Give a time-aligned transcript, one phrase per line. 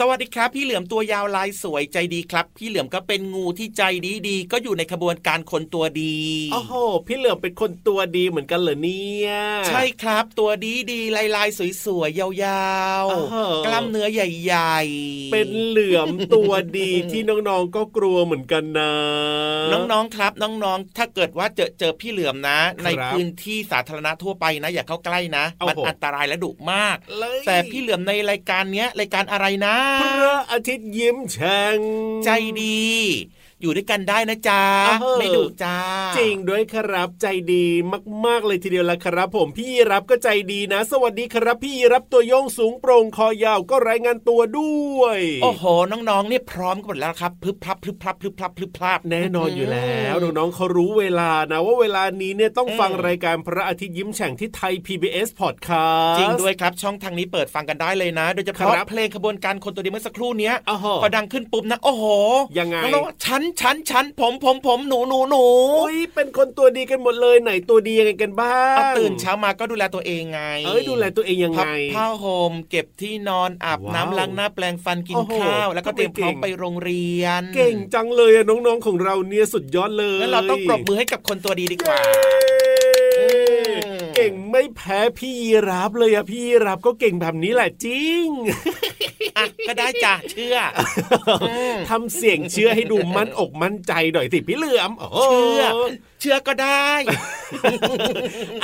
[0.00, 6.18] สวัสดีครับ พี่เหลือมตัวยาวลายสวยใจดีครับ พี่เหลือมก็เป็นงูที่ใจดีดีก็อยู่ในขบวนการคนตัวดี
[6.52, 6.74] โอ้โห
[7.06, 9.30] พี่เหลือมเป็นคนตัวดีเหมือนกันเหรอเนี่ย
[9.68, 11.48] ใช่ครับตัวดีดีลายลาย
[11.84, 12.72] สวยๆยา
[13.04, 18.92] วๆกล้ามเนื้อใหญ่ ๆ เป็นเหลือมตัวดีที่น้องๆก็กลัวเหมือนกันนะ
[19.72, 26.96] น้องๆครับน้องๆ ถ้าเกิดว่าเจอเจอพี่เหลือมนะ ในพื้นที่สาธารณะทั่วไปนะ อย่าเข้าใกล้นะมันอันตรายและดุมาก
[27.46, 31.78] แต่พี่เหลือมในรายการเนี้ยรายการอะไรนะพระอาทิตย์ยิ้มแฉ่ง
[32.24, 32.28] ใจ
[32.60, 32.88] ดี
[33.62, 34.62] อยู่ด้วยกันได้นะจ๊ะ
[35.18, 35.76] ไม่ดุจ้า
[36.16, 37.66] จริงด้วยครับใจดี
[38.26, 60.52] มาก ๆ เลยทีเดียวละครับผมพี่รับก็ใจดีนะ สวัสดีครับพี่รับตัวโยงสูงโปร่งคอยาวก็รายงานตัวด้วยโอ้โหน้องๆเนี่ยพร้อมกันหมดแล้วครับพึบพับพึบพับพึบพับพึบพับแน่นอนอยู่แล้วน้องๆเขารู้เวลานะว่าเวลานี้เนี่ยต้องฟังรายการพระอาทิตย์ยิ้มแฉ่งที่ไทย PBS Podcast จริงด้วยครับช่องทางนี้เปิดฟังกันได้เลยนะ โดยเฉพาะเพลงขบวนการคนตัวดีเมื่อสักครู่นี้
[61.02, 62.04] พอดังขึ้นปุ๊บนะโอ้โห
[62.58, 65.44] ยังไงน้องๆฉันฉันฉันผมผมผมหนูหนูหนู
[65.78, 71.62] อุ้ยเป็นคนตัวดีกันหมดเลยไหนตัวดียังไงกันบ้างตื่นเช้ามาก็ดูแลตัวเองไง เอ้ยดูแลตัวเองยังไง
[71.94, 82.00] ผ้าห่มเก็บที่นอนอาบน้ำล้างหน้าแปลงฟันกินข้าว แล้วก็เตรียมพร้อมไปโรงเรียน เก่งจังเลยน้องๆของเราเนี่ยสุดยอดเลยงั้นเราต้องปรบมือให้กับคนตัวดีดีกว่า
[84.18, 85.34] เก่งไม่แพ้พี่
[85.68, 88.26] รับเลยอะพี่รับก็เก่งแบบนี้แหละจริง
[89.68, 90.56] ก็ได้จ้ะเชื่อ
[91.88, 94.90] ทำเสียงเชื่อให้ดูมั่นอกมั่นใจหน่อยสิพี่เหลือม
[95.24, 95.62] เชื่อ
[96.20, 96.90] เชื่อก็ได้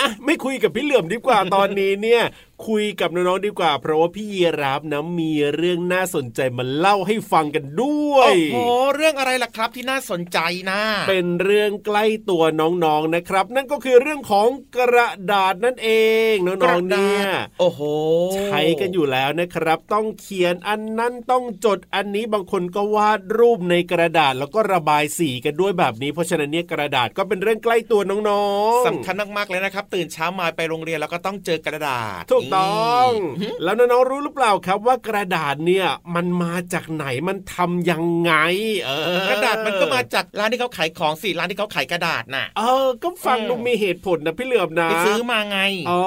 [0.01, 2.23] อะไม่คุยกับพี่เหลือมดีกว่าตอนนี้เนี่ย
[2.69, 10.39] คุยกับน้องๆดีกว่า เพราะว่าพี่ยีรับนะมีเรื่องน่าสนใจมาเล่าให้ฟังกันด้วย โอ้โหเรื่องอะไรล่ะครับที่น่าสนใจ
[10.71, 15.91] นะเป็นเรื่องใกล้ตัวน้องๆนะครับ นั่นก็คือเรื่องของกระดาษนั่นเอ
[16.33, 17.25] งน้องๆเนี่ย
[17.61, 17.81] โอ้โห
[18.45, 28.47] ใช้กันอยู่แล้วนะครับ ต้องเขียนอันนั้นต้องจดอันนี้บางคนก็วาดรูปในกระดาษแล้วก็ระบายสีกันด้วยแบบนี้ เพราะฉะนั้นเนี่ยกระดาษก็เป็นเรื่องใกล้ตัวน้อ
[28.79, 33.09] งๆสำคัญมากๆเลยนะครับ ตื่นเช้ามาไปโรงเรียนแล้วก็ต้องเจอกระดาษ ถูกต้อง
[33.63, 38.33] แล้วน้องๆรู้หรือเปล่าครับว่ากระดาษเนี่ยมันมาจากไหนมันทำยังไง
[38.85, 45.59] เออกระดาษมันก็มาจากร้านที่เขาขายของสิร้านที่เขาขายกระดาษน่ะ เออ ก็ฟังดูมีเหตุผลนะพี่เหลือมนะไปซื้อมาไง
[45.91, 46.05] อ๋อ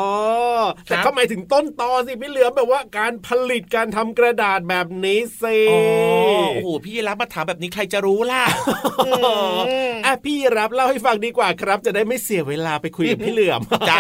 [0.86, 8.44] แต่เขาหมายถึงต้นตอสิพี่เหลือมแบบว่าการผลิตการทำกระดาษแบบนี้สิโอ้โหพี่รับมาถามแบบนี้ใครจะรู้ล่ะ
[10.06, 14.00] อะพี่รับเล่าให้ฟังดีกว่าครับ จะได้ไม่เสียเวลาไปคุยกับพี่เหลือมจ้ะ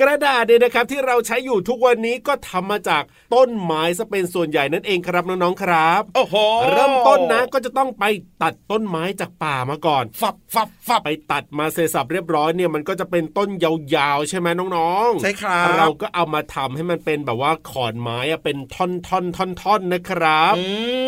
[0.00, 3.02] กระดาษเนี่ยนะครับที่เราใช้อยู่ทุกวันนี้ก็ทำมาจาก
[3.34, 6.34] ต้นไม้ซะเป็นส่วนใหญ่นั่นเองครับน้องๆครับโอ้โห
[6.72, 8.04] เริ่มต้นนะก็จะต้องไป
[8.42, 20.54] ตัดต้นไม้จากป่ามาก่อนฝับฝับฝับไปตัดมาเสร็จสับเรียบร้อยเนี่ยมันก็จะเป็นต้นยาวๆใช่ไหมน้องๆใช่ครับเราก็เอามาทำให้มันเป็นแบบว่าขอนไม้อะเป็นท่อนท่อนท่อนท่อนนะครับ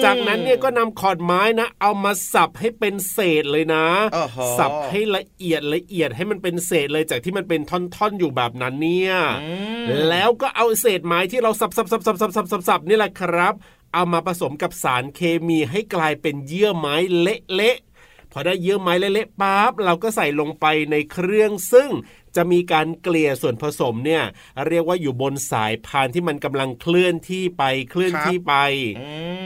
[0.05, 3.87] จากนั้นเนี่ยก็นำขอนไม้นะ เอามาสับให้เป็นเศษเลยนะ
[4.59, 9.15] สับให้ละเอียดละเอียดให้มันเป็นเศษเลยจากที่มันเป็นท่อนๆอยู่แบบนั้นเนี่ย
[10.09, 13.55] แล้วก็เอาเศษไม้ที่เราสับๆๆๆๆๆนี่แหละครับ
[13.95, 17.77] เอามาผสมกับสารเคมีให้กลายเป็นเยื่อไม้เละ
[18.37, 21.91] พอได้เยื่อไม้เละๆปั๊บเราก็ใส่ลงไปในเครื่องซึ่ง
[22.37, 24.23] จะมีการเกลี่ยส่วนผสมเนี่ย
[24.69, 28.55] เรียกว่าอยู่บนสายพานที่มันกำลังเคลื่อนที่ไปเคลื่อนที่ไป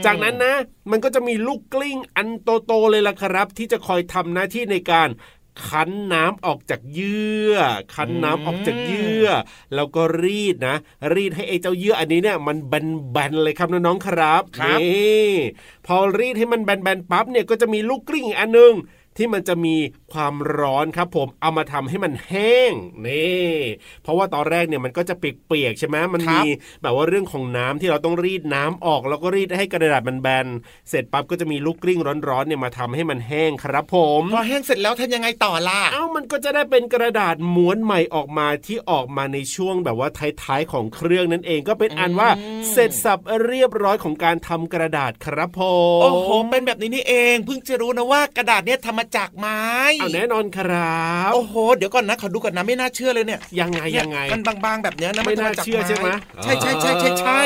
[0.05, 0.55] จากนั้นนะ
[0.91, 2.29] มันก็จะมีลูกกลิ้งอัน
[2.65, 5.09] โตๆเลยล่ะครับ ที่จะคอยทำหน้าที่ในการ
[5.67, 7.55] คั้นน้ำออกจากเยื่อ
[7.95, 9.27] คั้นน้ำออกจากเยื่อ
[9.75, 10.75] แล้วก็รีดนะ
[11.13, 15.29] รีดให้ไอ้เจ้าเยื่ออันนี้เนี่ยมันแบนๆเลยครับน้องๆครับนี่
[15.85, 18.73] พอรีดให้มันแบนๆปั๊บเนี่ยก็จะมีลูกกลิ้งอันนึง
[19.17, 19.75] ที่มันจะมี
[20.13, 22.73] ความร้อนครับผมเอามาทำให้มันแห้ง
[23.07, 23.53] นี่
[24.03, 26.39] เพราะว่าตอนแรกเนี่ยมันก็จะเปียกๆใช่ไหมมันมี
[26.81, 30.47] แบบว่าเรื่องของน้ำที่เราต้องรีดน้ำออกแล้วก็รีดให้กระดาษมันแบน
[30.89, 40.09] เสร็จปั๊บก็จะมีลูกกลิ้งร้อนๆเนี่ยมาทำให้มันแห้งครับผมพอแห้งเสร็จแล้วทำยังไงต่อล่ะเอ้ามันก็จะได้เป็นกระดาษม้วนใหม่ออกมาที่ออกมาในช่วงแบบว่า
[40.43, 42.29] ท้ายๆของเครื่องนั่นเองก็เป็นอันว่า
[42.71, 45.61] เสร็จสับเรียบร้อยของการทำกระดาษครับผ
[45.99, 49.59] มโอ้โหเป็นแบบนี้นี่เองเพิ่งจะรู้นะว่ากระดาษเนี่ยทำมาจากไม้
[49.99, 56.07] เอาแน่นอนครับโอ้โหเดี๋ยวก่อนนะขอดูก่อนนะไม่น่าเชื่อเลยเนี่ยยังไงยังไงมันบางๆแบบเนี้ยนะไม่น่าเชื่อใช่ไหม
[56.43, 57.41] ใช่ใช่ใช่ใช่ใช่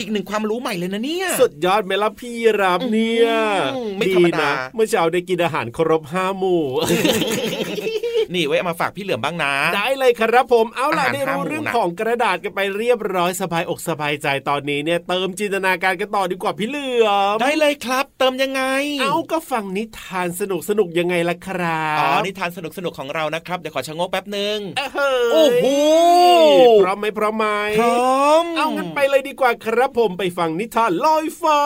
[0.00, 3.30] อีกหนึ่งความรู้ใหม่เลยนะเนี่ยสุดยอดเมล่าพี่รับเนี่ย
[4.08, 6.62] ดีนะเมื่อเช้าได้กินอาหารครบห้าหมู่
[8.34, 18.62] นี่ไว้มาฝากพี่เหลือมบ้างนะ ได้เลยครับผมเอาล่ะได้รู้เรื่องของกระดาษกันไปเรียบร้อยสบายอกสบายใจตอนนี้เนี่ยเติมจินตนาการกันต่อดีกว่าพี่เหลือมได้เลยครับ เติมยังไง
[19.00, 24.58] เอาก็ฟังนิทานสนุกสนุกยังไงล่ะครับอ๋อนิทานสนุกสนุกของเรานะครับเดี๋ยวขอชะงกแป๊บหนึ่ง
[25.32, 25.66] โอ้โห
[26.82, 27.46] พร้อมไหมพร้อมไหม
[27.80, 31.62] พร้อมเอางั้นไปเลยดีกว่าครับผมไปฟังนิทานลอยฟ้า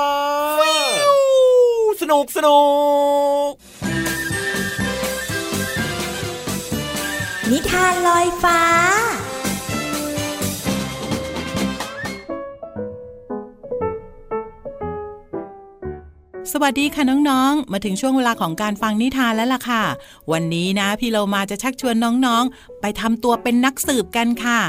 [2.01, 2.61] สนุกสนุ
[3.51, 4.16] ก
[7.53, 8.61] นิทานลอยฟ้า
[16.53, 19.83] สวัสดีค่ะน้องๆ มาถึงช่วงเวลาของการฟังนิทานแล้วล่ะค่ะ
[20.33, 21.95] วันนี้นะ พี่เรามาจะชักชวน
[22.27, 24.61] น้องๆ ไปทำตัวเป็นนักสืบกันค่ะ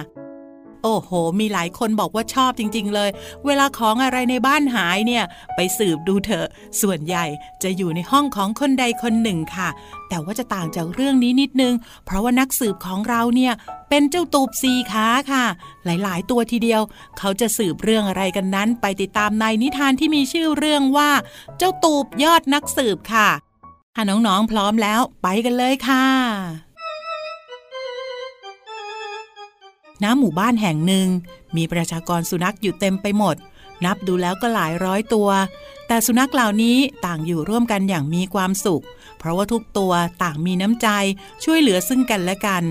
[0.87, 3.09] อ้โห มีหลายคนบอกว่าชอบจริง ๆ เลย
[3.45, 5.23] เวลาของอะไรในบ้านหายเนี่ย
[5.55, 6.47] ไปสืบดูเถอะ
[6.81, 7.25] ส่วนใหญ่
[7.63, 9.69] จะอยู่ในห้องของคนใดคนหนึ่งค่ะ
[10.09, 11.73] แต่ว่าจะต่างจากเรื่องนี้นิดนึง
[12.05, 13.53] เพราะว่านักสืบของเราเนี่ย
[13.89, 15.45] เป็นเจ้าตูบสีขาค่ะ
[15.85, 16.81] หลายๆ ตัวทีเดียว
[17.17, 21.11] เขาจะสืบเรื่องอะไรกันนั้น ไปติดตามในนิทานที่มีชื่อเรื่องว่า
[21.57, 23.29] เจ้าตูบยอดนักสืบค่ะ
[23.95, 26.66] ถ้าน้องๆพร้อมแล้วไปกันเลยค่ะ
[30.03, 31.07] น้ำหมู่บ้านแห่งหนึ่ง
[31.55, 33.35] มีประชากรสุนัขอยู่เต็มไปหมด
[33.85, 35.29] นับดูแล้วก็หลายร้อยตัว
[35.87, 38.83] แต่สุนัขเหล่านี้ต่างอยู่ร่วมกันอย่างมีความสุข
[39.19, 40.87] เพราะว่าทุกตัวต่างมีน้ำใจ
[41.43, 42.63] ช่วยเหลือซึ่งกันและกัน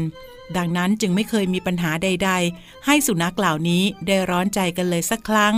[0.57, 5.55] ดังนั้นจึงไม่เคยมีปัญหาใด ๆ ให้สุนัขเหล่านี้ได้ร้อนใจกันเลยสักครั้ง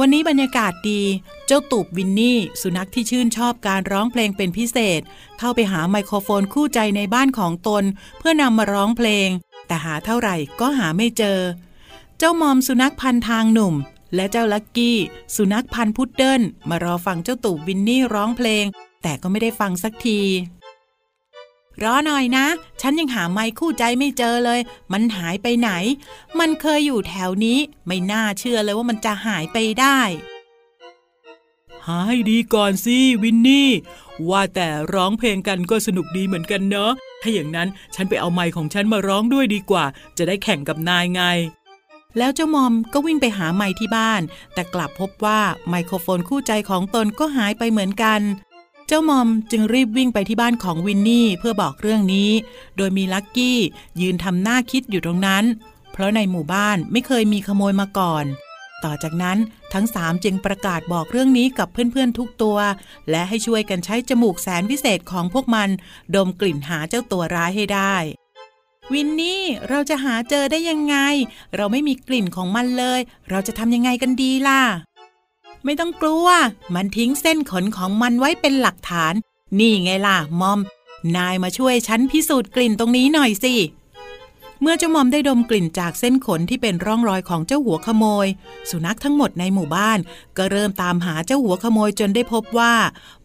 [0.00, 1.02] วันนี้บรรยากาศดี
[1.46, 5.00] เจ้าตูบวินนี่ สุนัขที่ชื่นชอบการร้องเพลงเป็นพิเศษ
[5.38, 7.84] เข้าไปหาไมโครโฟนคู่ใจในบ้านของตน
[8.18, 9.28] เพื่อนำมาร้องเพลง
[9.66, 11.38] แต่หาเท่าไหร่ก็หาไม่เจอ
[12.18, 13.74] เจ้ามอมสุนัขพันทางหนุ่ม
[14.14, 14.98] และเจ้าลักกี้
[15.36, 18.64] สุนัขพันพุดเดิลมารอฟังเจ้าตู่วินนี่ร้องเพลง
[19.02, 20.20] แต่ก็ไม่ได้ฟังสักที
[21.82, 22.46] รอหน่อยนะ
[22.80, 24.60] ฉันยังหาไม้คู่ใจไม่เจอเลย
[24.92, 25.70] มันหายไปไหน
[26.38, 30.00] มันเคยอยู่แถวนี้ ไม่น่าเชื่อเลยว่ามันจะหายไปได้
[31.86, 33.68] หาให้ดีก่อนสิวินนี่
[34.30, 36.92] ว่าแต่ร้องเพลงกันก็สนุกดีเหมือนกันเนาะ
[37.24, 39.84] ถ้าอย่างนั้นฉันไปเอาไมค์ของฉันมาร้องด้วยดีกว่า
[40.18, 41.22] จะได้แข่งกับนายไง
[42.18, 44.22] แล้วเจ้ามอมก็วิ่งไปหาไมค์ที่บ้าน
[44.54, 48.20] แต่กลับพบว่าไมโครโฟนคู่ใจของตนก็หายไปเหมือนกัน
[48.86, 52.30] เจ้ามอมจึงรีบวิ่งไปที่บ้านของวินนี่เพื่อบอกเรื่องนี้
[52.76, 53.58] โดยมีลักกี้
[54.00, 55.44] ยืนทำหน้าคิดอยู่ตรงนั้น
[55.92, 58.24] เพราะในหมู่บ้านไม่เคยมีขโมยมาก่อน
[58.84, 59.38] ต่อจากนั้น
[59.74, 62.58] ทั้งสามจึงประกาศบอกเรื่องนี้กับเพื่อนๆทุกตัว
[63.10, 65.68] และให้ช่วยกันใช้จมูกแสนวิเศษของพวกมัน
[66.14, 67.94] ดมกลิ่นหาเจ้าตัวร้ายให้ได้
[68.92, 70.96] วินนี่เราจะหาเจอได้ยังไง
[71.56, 73.00] เราไม่มีกลิ่นของมันเลย
[73.30, 74.62] เราจะทำยังไงกันดีล่ะ
[75.64, 76.26] ไม่ต้องกลัว
[76.74, 79.14] มันทิ้งเส้นขนของมันไว้เป็นหลักฐาน
[79.58, 80.60] นี่ไงล่ะมอม
[81.16, 83.54] นายมาช่วยฉันพิสูจน์กลิ่นตรงนี้หน่อยสิ
[84.60, 88.26] เมื่อเจ้ามอมได้ดมกลิ่นจากเส้นขนที่เป็นร่องรอยของเจ้าหัวขโมย
[88.70, 89.98] สุนัขทั้งหมดในหมู่บ้าน
[90.36, 92.74] ก็เริ่มตามหาเจ้าหัวขโมยจนได้พบว่า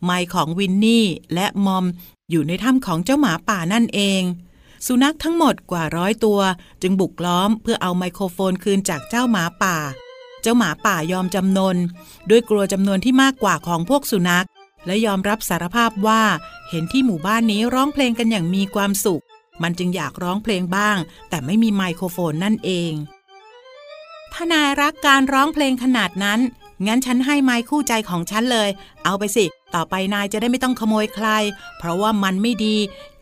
[0.03, 1.85] ไม้ของวินนี่และมอม
[2.29, 4.21] อยู่ในถ้ำของเจ้าหมาป่านั่นเอง
[4.87, 6.39] สุนัขทั้งหมดกว่าร้อยตัว
[6.81, 9.77] จึงบุกล้อมเพื่อเอาไมโครโฟนคืนจากเจ้าหมาป่า
[10.41, 11.77] เจ้าหมาป่ายอมจำนน
[12.29, 14.47] ด้วยกลัวจำนวนที่มากกว่าของพวกสุนัข
[14.85, 16.21] และยอมรับสารภาพว่า
[16.69, 19.23] เห็นที่หมู่บ้านนี้ร้องเพลงกันอย่างมีความสุข
[19.63, 20.97] มันจึงอยากร้องเพลงบ้าง
[21.29, 22.93] แต่ไม่มีไมโครโฟนนั่นเอง
[24.33, 26.39] ถ้านายรักการร้องเพลงขนาดนั้น
[26.87, 28.69] งั้นฉันให้ไม้คู่ใจของฉันเลย
[29.05, 31.27] เอาไปสิ ต่อไปนายจะได้ไม่ต้องขโมยใคร
[31.77, 32.77] เพราะว่ามันไม่ดี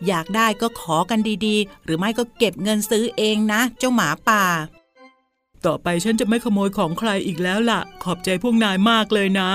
[0.08, 4.44] อยากได้ก็ขอกันดีๆ หรือไม่ก็เก็บเงินซื้อเองนะ เจ้าหมาป่า
[5.66, 9.50] ต่อไปฉันจะไม่ขโมยของใครอีกแล้วล่ะ ขอบใจพวกนายมากเลยนะ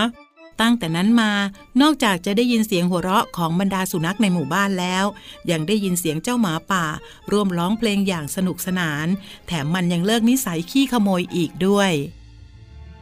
[0.60, 1.32] ตั้งแต่นั้นมา
[1.80, 5.04] นอกจากจะได้ยินเสียงหัวเราะของบรรดาสุนัขในหมู่บ้านแล้ว
[5.50, 6.84] ยังได้ยินเสียงเจ้าหมาป่า
[7.32, 9.06] ร่วมร้องเพลงอย่างสนุกสนาน
[9.46, 11.92] แถมมันยังเลิกนิสัยขี้ขโมยอีกด้วย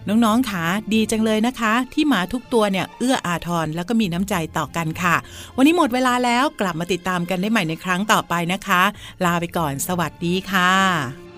[0.09, 0.65] น้องๆค่ะ
[0.95, 5.17] ดีจังเลยนะคะ ที่หมาทุกตัวเนี่ย เอื้ออาทรแล้วก็มีน้ำใจต่อกันค่ะ
[5.57, 8.83] วันนี้หมดเวลาแล้วกลับมาติดตามกันได้ใหม่ในครั้งต่อไปนะคะ
[9.25, 11.30] ลาไปก่อนสวัสดีค่ะ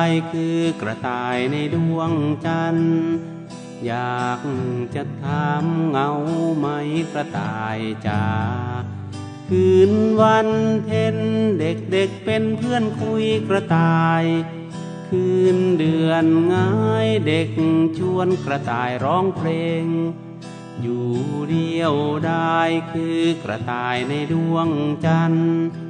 [0.00, 2.12] ได้คือกระต่ายในดวง
[2.44, 3.00] จันทร์
[3.86, 4.40] อยาก
[4.94, 6.10] จะถามเงา
[6.58, 6.66] ไหม
[7.12, 8.24] กระต่ายจ๋า
[9.48, 10.48] คืนวัน
[10.84, 11.16] เพ็ญ
[11.60, 14.24] เด็กเด็กเป็นเพื่อนคุยกระต่าย
[15.08, 17.50] คืนเดือนง่ายเด็ก
[17.98, 19.48] ชวนกระต่ายร้องเพล
[19.82, 19.84] ง
[20.82, 21.08] อยู่
[21.50, 21.94] เดียว
[22.26, 22.58] ได้
[22.92, 24.68] คือกระต่ายในดวง
[25.04, 25.89] จันทร์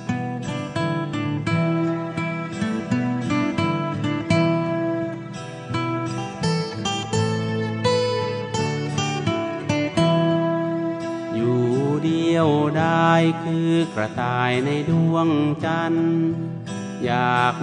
[12.03, 13.11] เดียวได้
[13.43, 15.27] คือกระต่ายในดวง
[15.65, 16.19] จันทร์
[17.03, 17.57] อยาก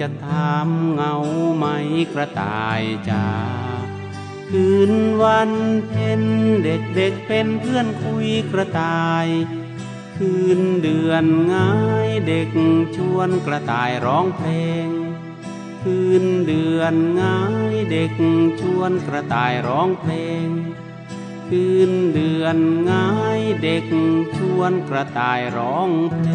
[0.00, 1.14] จะถามเงา
[1.56, 1.66] ไหม
[2.12, 3.28] กระต่ายจ๋า
[4.50, 5.52] คืนวัน
[5.88, 6.22] เพ็ญ
[6.64, 9.26] เด็กเด็กๆเป็นเพื่อนคุยกระต่าย
[10.16, 11.24] คืนเดือน
[11.54, 11.72] ง่า
[12.06, 12.50] ยเด็ก
[12.96, 14.50] ชวนกระต่ายร้องเพล
[14.84, 14.88] ง
[15.82, 17.40] คืนเดือนง่า
[17.72, 18.12] ยเด็ก
[18.60, 20.12] ชวนกระต่ายร้องเพล
[20.44, 20.46] ง
[21.50, 22.56] คืนเดือน
[22.90, 23.08] ง่า
[23.38, 23.84] ยเด็ก
[24.36, 26.28] ชวนกระต่ายร้องเพล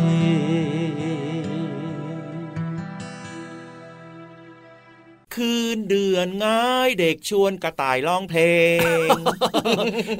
[1.43, 1.45] ง
[5.35, 8.43] คืนเดือนง่ายเด็กชวนกระต่ายร้องเพล
[9.07, 9.09] ง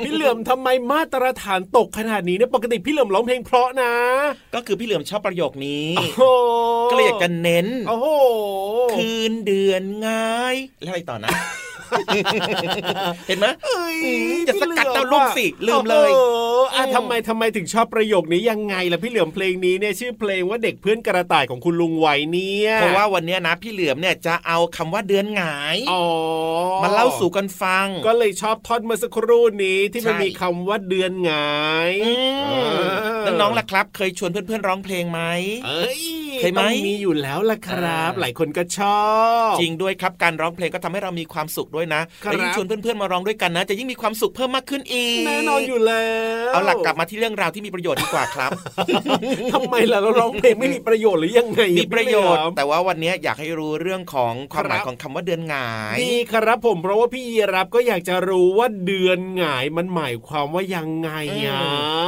[0.03, 3.93] พี่เหลือมทำไมมาตรฐานตกขนาดนี้เนี่ยปกติพี่เหลือมร้องเพลงเพราะนะ
[4.55, 6.22] ก็คือพี่เหลือมชอบประโยคนี้โอ้โห
[6.91, 8.08] ก็เลยอยากจะเน้นโอ้โห
[8.96, 11.31] คืนเดือนง่ายแล้วอะไรต่อนะ
[13.27, 16.38] เห็นไหมเอ้ยอืมอย่าสกัดเต้าลูกสิลืมเลยโอ้โห
[16.75, 26.03] อะอืมทำไมทำไมถึงชอบประโยคนี้ยังไงล่ะพี่เหลือมเพลงนี้เนี่ยชื่อเพลงว่าเด็กเพื่อนกระต่ายของคุณลุงไว้เนี่ยเพราะว่าวันเนี้ยนะพี่เหลือมเนี่ยจะเอาคำว่าเดือนหงายอ๋อ
[26.84, 32.13] มาเล่าสู่กันฟัง ก็เลยชอบท่อนเมื่อสักครู่นี้ที่มันใช่มีคำว่าเดือนหงายอื
[33.27, 35.22] มเน้องๆล่ะครับ เคยชวนเพื่อนๆร้องเพลงไหม
[35.65, 36.03] เอ้ย
[36.41, 39.01] เคยไหมต้องมีอยู่แล้วล่ะครับอ่าหลายคนก็ชอ
[39.51, 46.08] บ จริงด้วยครับการร้องเพลงก็ทำให้เรามีความสุขด้วยนะครับแล้วยิ่งชวนเพื่อนๆมาร้องด้วยกันนะ จะยิ่งมีความสุขเพิ่มมากขึ้นอีกแน่นอนอยู่แล้
[46.50, 48.51] วเอาหลักกลับมาที่เรื่องราวที่มีประโยชน์ดีกว่าครับ
[49.53, 61.10] ทำไมล่ะเราร้องเพลงไม่มีประโยชน์หรือยังไงมีประโยชน์พี่เหมแต่ว่าวันนี้อยากให้รู้เรื่องของความหมายครับของคำว่าเดือนหงายดีครับผมเพราะว่าพี่ยีรับก็อยากจะรู้ว่าเดือนหงายมันหมายความว่ายังไง
[61.48, 61.62] อะ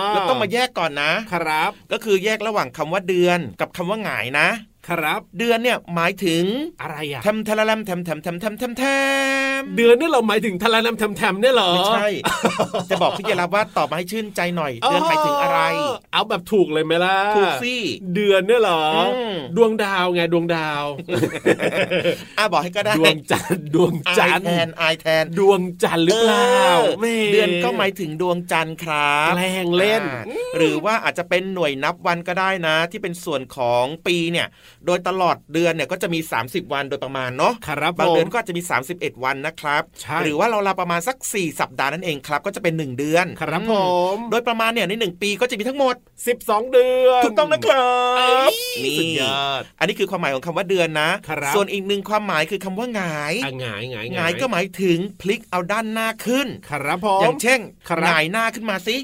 [0.09, 4.47] แล้วต้องมาแยกก่อนนะครับ ก็คือแยกระหว่างคำว่าเดือนกับคำว่าหงายนะ
[4.87, 6.43] ครับ เดือนเนี่ยหมายถึง
[6.81, 12.07] อะไรอะทำทะละลำทำทำทำทำทำทำ เดือนนี่เราหมายถึงทะเลน้ำแถมๆเนี่ยเหรอไม่ใช่
[12.89, 15.59] จะบอกพี่เยรับว่าตอบมาให้ชื่นใจหน่อย เดือนหมายถึงอะไร
[16.13, 17.75] เอาแบบถูกเลยไหมล่ะถูกสิ
[18.15, 20.83] เดือนเนี่ยเหรออมดวงดาวไงดวงดาว
[22.37, 26.45] อะบอกให้ก็ได้ดวงจันทร์ดวงจันทร์แทนอายแทนดวงจันทร์หรือเปล่า
[26.81, 30.23] เออแม่เดือนก็หมายถึงดวงจันทร์ครับแกล้งเล่นอ่า
[30.57, 34.47] หรือว่าอาจจะเป็นหน่วยนับวันก็ได้นะ ที่เป็นส่วนของปีเนี่ย
[34.85, 38.61] โดยตลอดเดือนเนี่ยก็จะมี 30 วันโดยประมาณเนาะครับบางผมเดือนก็อาจจะมี
[38.93, 43.73] 31 วันนะนะครับใช่หรือว่าเราลาประมาณสัก 4 สัปดาห์นั่นเองครับ ก็จะเป็น 1 เดือน ครับผ
[44.13, 45.95] ม โดยประมาณเนี่ยใน 1 ปีก็จะมีทั้งหมด
[46.33, 47.93] 12 เดือนถูกต้องนะครั
[48.47, 48.49] บ
[48.83, 58.95] นี่สุดยอดอันนี้คือความหมายของคำว่าเดือนนะครับส่วนอีกหนึ่งความหมายคือคำว่าหงายอะหงายหงายหงายก็หมายถึงพลิกเอาด้านหน้าขึ้น ครับผมอย่างเช่นครับหงายหน้าขึ้นมาสิ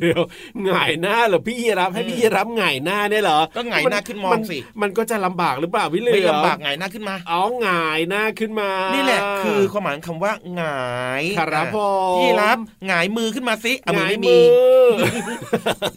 [0.00, 0.22] เดี๋ยว
[0.64, 11.78] หงายหน้าเหรอพี่ยีรับให้พี่ยีรับหงายหน้าเนี่ยเหรอก็หงายหน้าขึ้นมองสิมันก็จะลำบากหรือเปล่าพี่เหลือไม่ลำบากหงายหน้าขึ้นมาอ๋อหงายหน้าขึ้นมา นี่นี่แหละคือความหมายของคำว่าหงายครับผ
[12.12, 14.38] มพี่รับหงายมือขึ้นมาสิอะมือไม่มี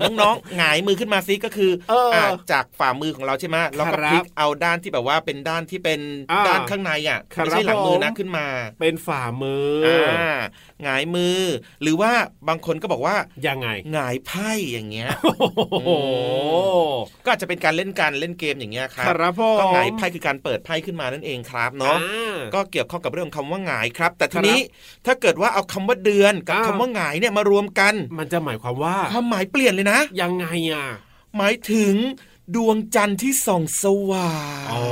[0.01, 5.99] น้องๆหงายมือขึ้นมาซิก็คือเอออะจากฝ่ามือของเราใช่ไหมแล้วก็ครับพลิกเอาด้านที่แบบว่าเป็นด้านที่เป็น
[6.31, 8.47] อ่าด้านข้างในอะครับไม่ใช่หลังมือนะผมขึ้นมา
[8.79, 10.35] เป็นฝ่ามือออ่า
[10.83, 11.39] หงายมือ
[11.81, 12.11] หรือว่า
[12.47, 13.15] บางคนก็บอกว่า
[13.47, 15.89] ยังไงหงายไพ่อย่างเงี้ยโอ้โห
[17.23, 24.59] ก็อาจจะเป็นการเล่นการเล่นเกมอย่างเงี้ยครัครับผมก็หงายไพ่คือการเปิดไพ่ขึ้นมานั่นเองครับเนาะอ่าก็เกี่ยวข้องกับเรื่องของคำว่าหงายครับ แต่ทีครับนี้
[25.05, 30.85] ถ้าเกิดว่าเอาคำว่าเดือนกับอ้าวคำว่าหงายเนี่ยมารวมกัน มันจะหมายความว่าความหมายเปลี่ยนเลยนะ ยังไงอะ
[31.37, 31.95] หมายถึง
[32.55, 34.31] ดวงจันทร์ที่ส่องสว่า
[34.63, 34.85] งอ๋อ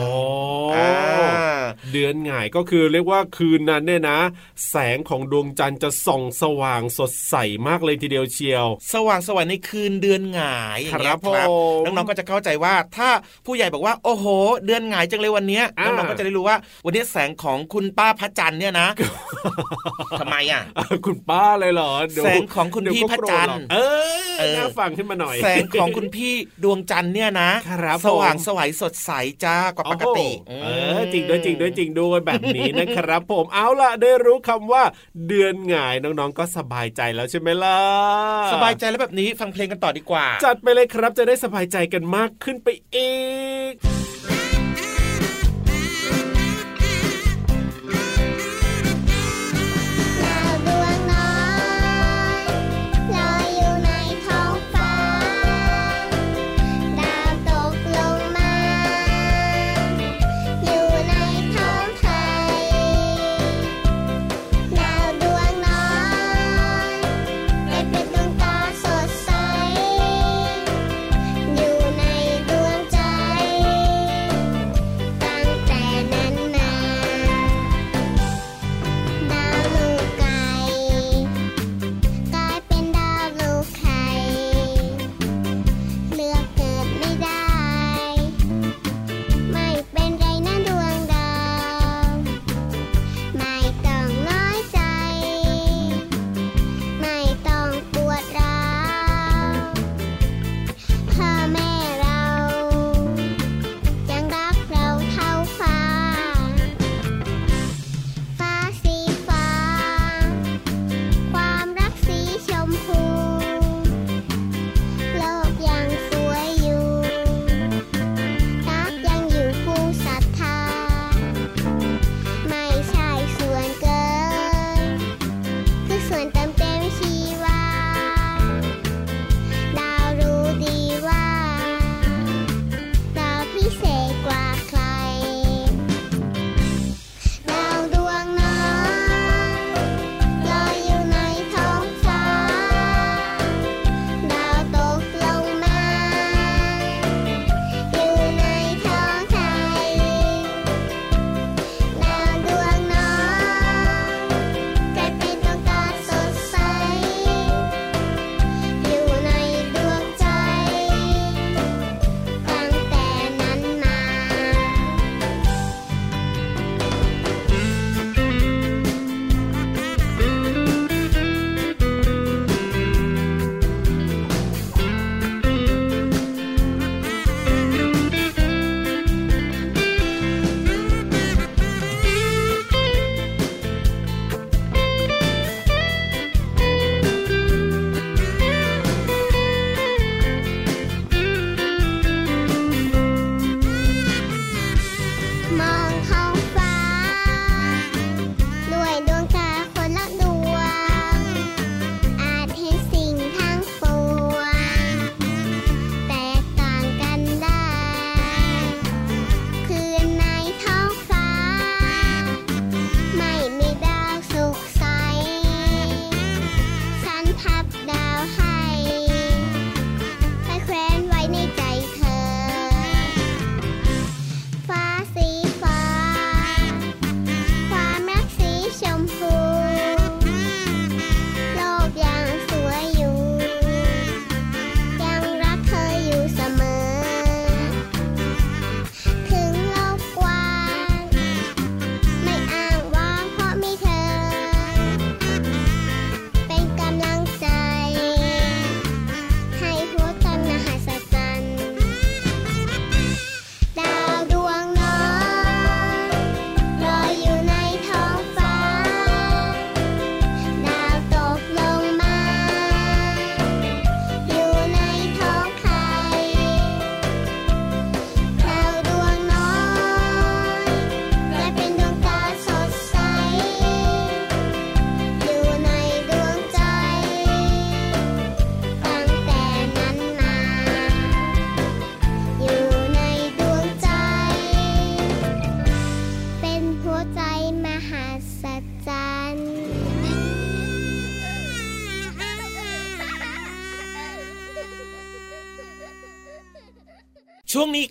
[0.73, 0.91] อ่า
[1.93, 4.19] เดือนหงายก็คือเรียกว่าคืนนั้นเนี่ยนะ
[4.69, 7.35] แสงของดวงจันทร์จะส่องสว่างสดใส
[7.67, 11.51] มากเลยทีเดียวเชียว สว่างสว่างในคืนเดือนหงายอย่างเงี้ยครับครับผ
[11.81, 13.09] มน้องๆก็จะเข้าใจว่าถ้า
[13.45, 14.25] ผู้ใหญ่บอกว่าโอ้โห
[14.65, 18.87] เดือนหงายจังเลยวันเนี้ยอ่าน้องๆก็จะได้รู้ว่า วันนี้แสงของคุณป้าพระจันทร์เนี่ยนะ
[20.19, 23.77] ทำไมอะอะคุณป้าเลยเหรอเดี๋ยวแสงของคุณเดี๋ยวพี่ก็พระโกธจันทหร์อกเอ
[24.39, 29.11] เอออน่าฟังขึ้นมาหน่อย แสงของคุณพี่ดวงจันทร์เนี่ยนะครับสว่างผมสวัยสดใส
[29.43, 30.67] จ้ากว่าปกติโอ้โหเอ
[30.99, 34.83] อจริงด้วยจริงด้วยจริงด้วยแบบนี้นะครับ ผมเอาล่ะได้รู้คำว่า
[35.27, 37.79] เดือนหงายน้องๆ ก็สบายใจแล้วใช่ไหมล่ะ
[38.53, 43.11] สบายใจแล้วแบบนี้ฟังเพลงกันต่อดีกว่า จัดไปเลยครับจะได้สบายใจกันมากขึ้นไปอี
[43.59, 43.60] ก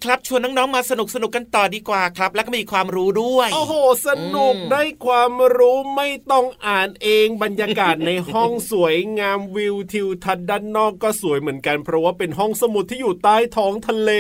[0.05, 3.75] ครับ ชวนน้องๆมาสนุกสนุกกันต่อดีกว่าครับ แล้วก็มีความรู้ด้วย โอ้โห
[4.07, 14.11] สนุกได้ความรู้ไม่ต้องอ่านเองบรรยากาศในห้องสวยงามวิวทิวทัศน์ด้านนอกก็สวยเหมือนกัน เพราะว่าเป็นห้องสมุดที่อยู่ใต้ท้องทะเล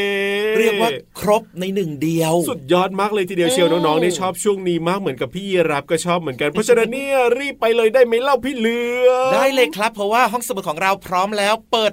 [0.58, 0.90] เรียกว่า
[1.20, 11.92] ครบในหนึ่งเดียว สุดยอดมากเลยทีเดียวเชียวน้องๆนี่ชอบช่วงนี้มากเหมือนกับพี่ยีรับก็ชอบเหมือนกันเพราะฉะนั้นเนี่ยรีบไปเลยได้ไหมเล่าพี่เหลือได้เลยครับ เพราะว่าห้องสมุดของเราพร้อมแล้วเปิด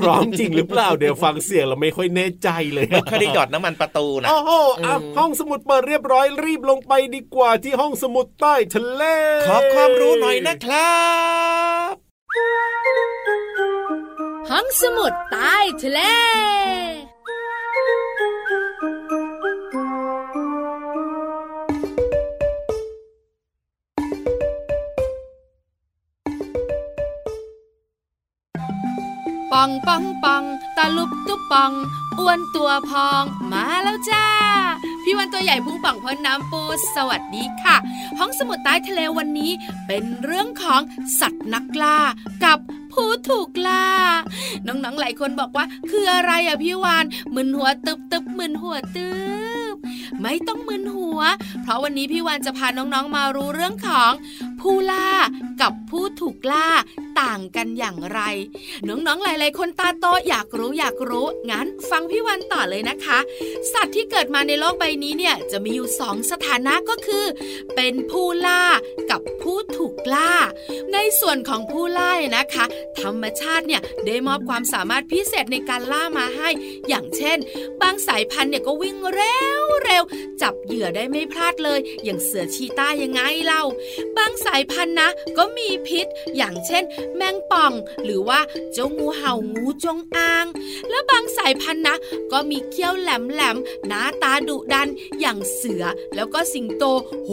[0.00, 4.50] พร้อมจริงหรือเปล่าเดี๋ยวฟังเสียงเราไม่ค่อยแน่ใจเลยไม่ค่อยได้หยอดน้ำมันประตูนะโอ้โห
[5.18, 9.02] ห้องสมุดเปิดเรียบร้อยรีบลงไปดีกว่าที่ห้องสมุดใต้ทะเล
[9.48, 11.00] ขอความรู้หน่อยนะครั
[11.90, 11.92] บ
[14.50, 16.00] ห้องสมุดใต้ทะเล
[29.52, 30.44] ปังปังปัง
[30.76, 31.72] ตาลุบตุ๊บปัง
[32.18, 34.26] อ้วนตัวพองมาแล้วจ้า
[35.02, 36.62] พี่วันตัวใหญ่พุงป่องพ้นน้ำปู
[36.94, 37.76] สวัสดีค่ะ
[38.18, 39.52] ห้องสมุดใต้ทะเลวันนี้
[39.86, 40.80] เป็นเรื่องของ
[41.20, 41.98] สัตว์นักล่า
[42.44, 42.58] กับ
[42.92, 43.86] ผู้ถูกล่า
[44.66, 49.10] น้องๆหลายคนบอกว่า คืออะไรอะพี่วานมึนหัวตึบตึบมึนหัวตึ
[49.72, 49.74] บ
[50.22, 51.20] ไม่ต้องมึนหัว
[51.62, 54.12] เพราะวันนี้พี่วานจะพาน้องๆมารู้เรื่องของ
[54.60, 55.08] ผู้ล่า
[55.62, 56.68] กับผู้ถูกล่า
[57.20, 58.20] ต่างกันอย่างไร
[58.88, 63.18] น้องๆหลายๆ คนตาโตอยากรู้อยากรู้ งั้นฟังพี่วันต่อเลยนะคะ
[63.72, 67.24] สัตว์ที่เกิดมาในโลกใบนี้เนี่ยจะมีอยู่สองสถานะก็คือ
[67.74, 68.64] เป็นผู้ล่า
[69.10, 70.32] กับผู้ถูกล่า
[70.92, 72.64] ในส่วนของผู้ล่านะคะ
[73.00, 76.48] ธรรมชาติเนี่ยได้มอบความสามารถพิเศษในการล่ามาให้
[76.88, 77.38] อย่างเช่น
[77.82, 80.02] บางสายพันธุ์เนี่ยก็วิ่งเร็วเร็ว
[80.42, 83.62] จับเหยื่อได้ไม่พลาดเลย อย่างเสือชีต้ายังไงเล่า
[84.16, 86.82] บางสายพันธุ์นะก็มีพิษ อย่างเช่น
[87.16, 87.72] แมงป่อง
[88.04, 88.40] หรือว่า
[88.72, 90.46] เจ้างูเห่างูจงอาง
[90.90, 91.96] และบางสายพันธุ์นะ
[92.32, 94.88] ก็มีเขี้ยวแหลมแหลมหน้าตาดุดัน
[95.20, 95.84] อย่างเสือ
[96.14, 96.84] แล้วก็สิงโต
[97.24, 97.30] โห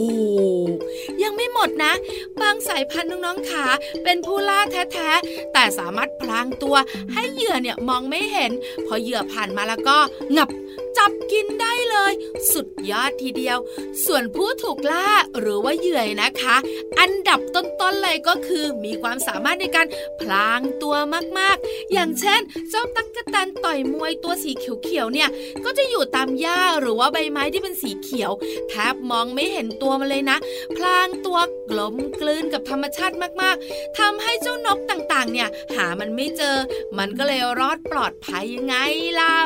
[1.22, 1.92] ยังไม่หมดนะ
[2.40, 3.66] บางสายพันธุ์น้องๆขา
[4.04, 6.76] เป็นผู้ล่าแท้ๆแต่สามารถพลางตัว
[7.12, 8.52] ให้เหยื่อเนี่ยมองไม่เห็น
[8.86, 9.98] พอเหยื่อผ่านมาแล้วก็
[10.36, 10.48] งับ
[10.96, 12.12] จับกินได้เลย
[12.52, 13.58] สุดยอดทีเดียว
[14.04, 16.56] ส่วนผู้ถูกล่าหรือว่าเหยื่อนะคะ
[16.98, 19.86] อันดับต้นๆเลยก็คือมีความสามารถในการ
[20.20, 20.94] พลางตัว
[21.38, 25.28] มากๆ อย่างเช่น เจ้าตั๊กแตนต่อยมวยตัวสีเขียวๆเนี่ย
[25.64, 28.32] ก็จะอยู่ตามหญ้าหรือว่าใบไม้ที่เป็นสีเขียว
[28.68, 30.38] แทบมองไม่เห็นตัวมันเลยนะ
[30.76, 31.38] พลางตัว
[31.70, 36.56] กลมกลืนกับธรรมชาติมากๆทำให้เจ้านกต่างๆ เนี่ยหามันไม่เจอ
[36.98, 38.76] มันก็เลยรอดปลอดภัยยังไง
[39.14, 39.40] เล่า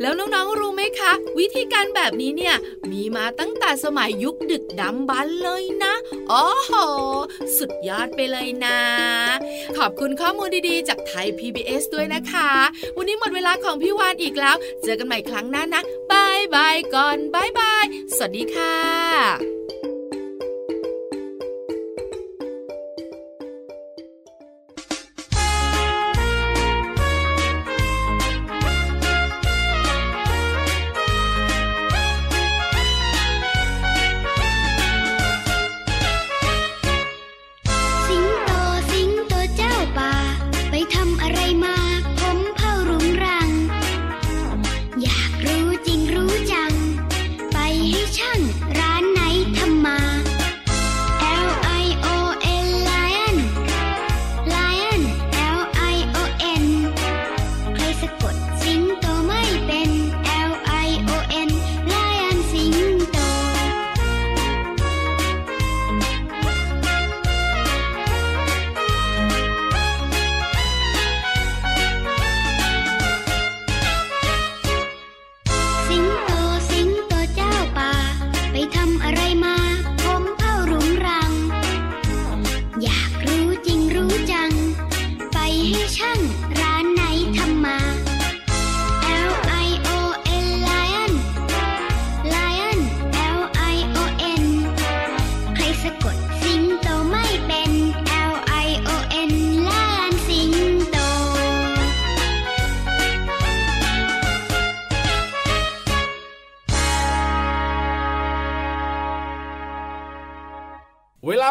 [0.00, 2.56] แล้วน้องๆรู้ไหมคะ วิธีการแบบนี้เนี่ย
[2.90, 5.94] มีมาตั้งแต่สมัยยุคดึกดำบรรเลยนะ
[6.28, 6.72] โอ้โห
[7.58, 8.80] สุดยอดไปเลยนะ
[9.78, 12.50] ขอบคุณข้อมูลดีๆ จากไทย PBS ด้วยนะคะ
[12.96, 17.84] วันนี้หมดเวลาของพี่วานอีกแล้ว เจอกันใหม่ครั้งหน้านะบายบายก่อนบายบาย
[18.16, 19.57] สวัสดีค่ะ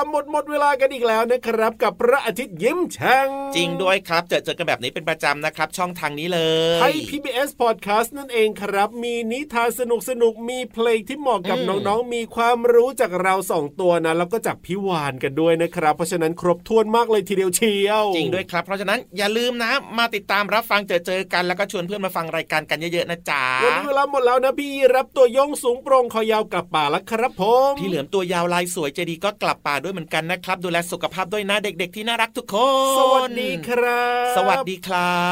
[0.09, 6.39] หมดหมดเวลากันอีกแล้วนะครับ กับพระอาทิตย์ยิ้มแฉ่งจริงด้วยครับเจอเจอกันแบบนี้เป็นประจำนะครับ ช่องทางนี้เล
[6.77, 32.55] ยไทย PBS Podcast นั่นเองครับ มีนิทานสนุกสนุกมีเพลงที่เหมาะกับน้องๆ มีความรู้จากเราสองตัวนะ แล้วก็จากพี่วานกันด้วยนะครับ เพราะฉะนั้นครบถ้วนมากเลยทีเดียวเชียว จริงด้วยครับ เพราะฉะนั้นอย่าลืมนะ มาติดตามรับฟังเจอเจอกันแล้วก็ชวนเพื่อนมาฟังรายการกันเยอะๆนะจ๊ะวันนี้เวลาหมดแล้วนะพี่รับตัวยงสูงโปร่งคอยาวกลับป่าแล้วครับผมพี่เหลือมตัวยาวลายสวยใจดีก็กลับป่าด้วยเหมือนกันนะครับ ดูแลสุขภาพด้วยนะเด็ก ๆ ที่น่ารักทุกค
[32.87, 35.27] น สวัสดีครับ สวัสดีครั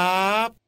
[0.47, 0.64] บ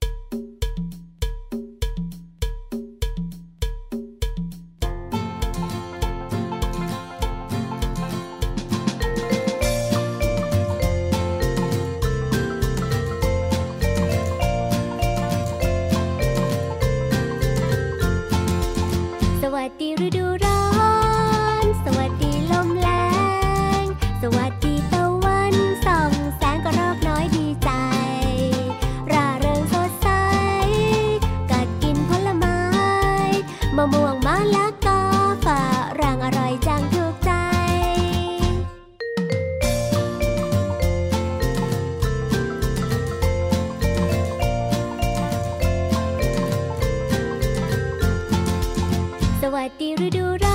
[49.57, 50.46] วามสดใส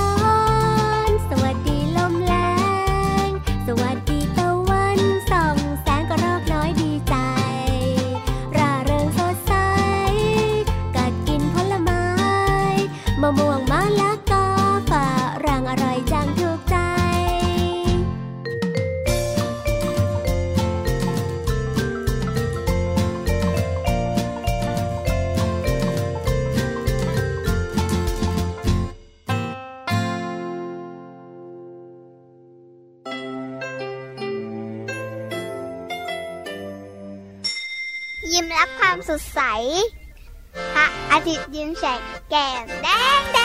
[40.75, 42.89] พระอาทิตย์ยิ้มแฉกแก้มแด
[43.19, 43.39] งแด